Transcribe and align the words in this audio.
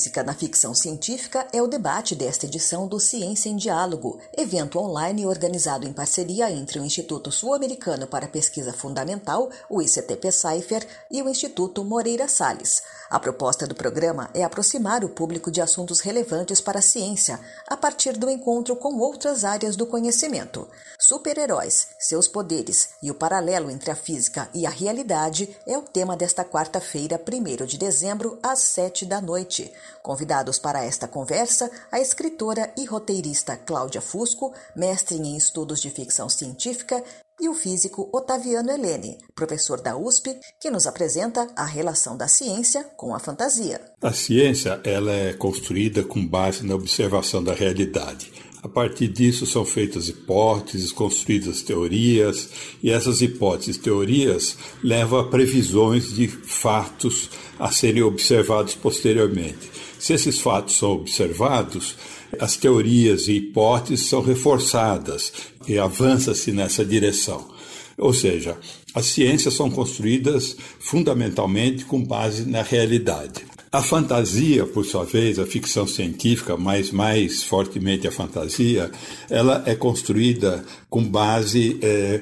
Física 0.00 0.22
na 0.22 0.32
ficção 0.32 0.74
científica 0.74 1.46
é 1.52 1.60
o 1.60 1.66
debate 1.66 2.14
desta 2.14 2.46
edição 2.46 2.88
do 2.88 2.98
Ciência 2.98 3.50
em 3.50 3.56
Diálogo, 3.56 4.18
evento 4.34 4.78
online 4.78 5.26
organizado 5.26 5.86
em 5.86 5.92
parceria 5.92 6.50
entre 6.50 6.80
o 6.80 6.84
Instituto 6.86 7.30
Sul-Americano 7.30 8.06
para 8.06 8.26
Pesquisa 8.26 8.72
Fundamental, 8.72 9.50
o 9.68 9.82
ICTP 9.82 10.32
Cypher, 10.32 10.86
e 11.10 11.20
o 11.20 11.28
Instituto 11.28 11.84
Moreira 11.84 12.26
Salles. 12.28 12.82
A 13.10 13.20
proposta 13.20 13.66
do 13.66 13.74
programa 13.74 14.30
é 14.32 14.42
aproximar 14.42 15.04
o 15.04 15.08
público 15.10 15.50
de 15.50 15.60
assuntos 15.60 16.00
relevantes 16.00 16.62
para 16.62 16.78
a 16.78 16.82
ciência, 16.82 17.38
a 17.66 17.76
partir 17.76 18.16
do 18.16 18.30
encontro 18.30 18.76
com 18.76 18.96
outras 19.00 19.44
áreas 19.44 19.76
do 19.76 19.84
conhecimento. 19.84 20.66
Super-heróis, 21.10 21.88
seus 21.98 22.28
poderes 22.28 22.90
e 23.02 23.10
o 23.10 23.14
paralelo 23.14 23.68
entre 23.68 23.90
a 23.90 23.96
física 23.96 24.48
e 24.54 24.64
a 24.64 24.70
realidade 24.70 25.48
é 25.66 25.76
o 25.76 25.82
tema 25.82 26.16
desta 26.16 26.44
quarta-feira, 26.44 27.20
1 27.20 27.66
de 27.66 27.76
dezembro, 27.76 28.38
às 28.40 28.60
7 28.60 29.06
da 29.06 29.20
noite. 29.20 29.72
Convidados 30.04 30.56
para 30.56 30.84
esta 30.84 31.08
conversa, 31.08 31.68
a 31.90 31.98
escritora 31.98 32.72
e 32.78 32.84
roteirista 32.84 33.56
Cláudia 33.56 34.00
Fusco, 34.00 34.54
mestre 34.76 35.16
em 35.16 35.36
estudos 35.36 35.80
de 35.80 35.90
ficção 35.90 36.28
científica 36.28 37.02
e 37.40 37.48
o 37.48 37.54
físico 37.54 38.08
Otaviano 38.12 38.70
Helene, 38.70 39.18
professor 39.34 39.80
da 39.80 39.96
USP, 39.96 40.38
que 40.60 40.70
nos 40.70 40.86
apresenta 40.86 41.50
a 41.56 41.64
relação 41.64 42.16
da 42.16 42.28
ciência 42.28 42.84
com 42.96 43.12
a 43.12 43.18
fantasia. 43.18 43.80
A 44.00 44.12
ciência 44.12 44.80
ela 44.84 45.10
é 45.10 45.32
construída 45.32 46.04
com 46.04 46.24
base 46.24 46.64
na 46.64 46.76
observação 46.76 47.42
da 47.42 47.52
realidade. 47.52 48.30
A 48.62 48.68
partir 48.68 49.08
disso 49.08 49.46
são 49.46 49.64
feitas 49.64 50.08
hipóteses, 50.08 50.92
construídas 50.92 51.62
teorias, 51.62 52.50
e 52.82 52.90
essas 52.90 53.22
hipóteses 53.22 53.76
e 53.76 53.80
teorias 53.80 54.56
levam 54.82 55.18
a 55.18 55.28
previsões 55.28 56.14
de 56.14 56.28
fatos 56.28 57.30
a 57.58 57.72
serem 57.72 58.02
observados 58.02 58.74
posteriormente. 58.74 59.70
Se 59.98 60.12
esses 60.12 60.40
fatos 60.40 60.76
são 60.76 60.92
observados, 60.92 61.96
as 62.38 62.56
teorias 62.56 63.28
e 63.28 63.32
hipóteses 63.36 64.06
são 64.06 64.20
reforçadas 64.20 65.32
e 65.66 65.78
avança-se 65.78 66.52
nessa 66.52 66.84
direção. 66.84 67.48
Ou 67.96 68.12
seja, 68.12 68.58
as 68.94 69.06
ciências 69.06 69.54
são 69.54 69.70
construídas 69.70 70.56
fundamentalmente 70.78 71.84
com 71.86 72.02
base 72.02 72.44
na 72.44 72.62
realidade. 72.62 73.44
A 73.72 73.82
fantasia, 73.82 74.66
por 74.66 74.84
sua 74.84 75.04
vez, 75.04 75.38
a 75.38 75.46
ficção 75.46 75.86
científica, 75.86 76.56
mas 76.56 76.90
mais 76.90 77.44
fortemente 77.44 78.08
a 78.08 78.10
fantasia, 78.10 78.90
ela 79.28 79.62
é 79.64 79.76
construída 79.76 80.64
com 80.88 81.04
base 81.04 81.78
é, 81.80 82.20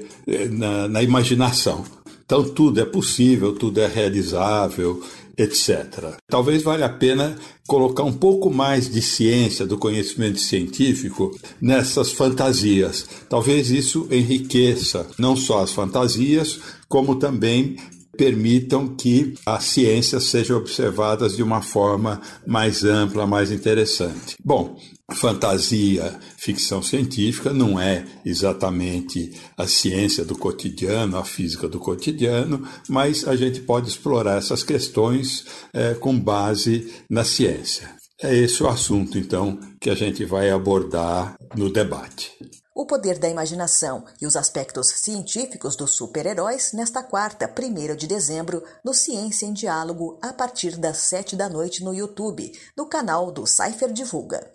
na, 0.50 0.88
na 0.88 1.02
imaginação. 1.02 1.84
Então 2.22 2.44
tudo 2.44 2.80
é 2.80 2.84
possível, 2.84 3.54
tudo 3.54 3.80
é 3.80 3.86
realizável, 3.86 5.02
etc. 5.38 6.18
Talvez 6.28 6.62
valha 6.62 6.84
a 6.84 6.90
pena 6.90 7.38
colocar 7.66 8.02
um 8.02 8.12
pouco 8.12 8.50
mais 8.50 8.90
de 8.90 9.00
ciência, 9.00 9.66
do 9.66 9.78
conhecimento 9.78 10.38
científico 10.38 11.34
nessas 11.58 12.12
fantasias. 12.12 13.06
Talvez 13.26 13.70
isso 13.70 14.06
enriqueça 14.10 15.06
não 15.16 15.34
só 15.34 15.62
as 15.62 15.72
fantasias, 15.72 16.60
como 16.86 17.14
também 17.14 17.78
permitam 18.18 18.96
que 18.96 19.34
as 19.46 19.64
ciências 19.64 20.24
sejam 20.24 20.58
observadas 20.58 21.36
de 21.36 21.42
uma 21.42 21.62
forma 21.62 22.20
mais 22.44 22.84
ampla, 22.84 23.28
mais 23.28 23.52
interessante. 23.52 24.36
Bom, 24.44 24.76
fantasia, 25.12 26.18
ficção 26.36 26.82
científica 26.82 27.52
não 27.52 27.78
é 27.78 28.04
exatamente 28.26 29.32
a 29.56 29.68
ciência 29.68 30.24
do 30.24 30.36
cotidiano, 30.36 31.16
a 31.16 31.24
física 31.24 31.68
do 31.68 31.78
cotidiano, 31.78 32.66
mas 32.88 33.26
a 33.26 33.36
gente 33.36 33.60
pode 33.60 33.88
explorar 33.88 34.38
essas 34.38 34.64
questões 34.64 35.46
é, 35.72 35.94
com 35.94 36.18
base 36.18 36.92
na 37.08 37.22
ciência. 37.22 37.96
É 38.20 38.36
esse 38.36 38.60
o 38.64 38.68
assunto, 38.68 39.16
então, 39.16 39.60
que 39.80 39.88
a 39.88 39.94
gente 39.94 40.24
vai 40.24 40.50
abordar 40.50 41.36
no 41.56 41.70
debate 41.70 42.32
o 42.78 42.86
poder 42.86 43.18
da 43.18 43.28
imaginação 43.28 44.04
e 44.20 44.26
os 44.26 44.36
aspectos 44.36 44.86
científicos 44.86 45.74
dos 45.74 45.96
super-heróis 45.96 46.72
nesta 46.72 47.02
quarta, 47.02 47.52
1 47.52 47.96
de 47.96 48.06
dezembro, 48.06 48.62
no 48.84 48.94
Ciência 48.94 49.46
em 49.46 49.52
Diálogo, 49.52 50.16
a 50.22 50.32
partir 50.32 50.76
das 50.76 50.98
7 50.98 51.34
da 51.34 51.48
noite 51.48 51.82
no 51.82 51.92
YouTube, 51.92 52.52
no 52.76 52.86
canal 52.86 53.32
do 53.32 53.44
Cypher 53.48 53.92
Divulga. 53.92 54.52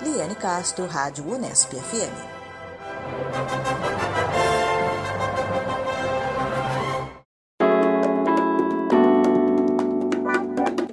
Liane 0.00 0.34
Castro, 0.34 0.86
Rádio 0.86 1.24
Unesp 1.32 1.72
FM. 1.72 2.32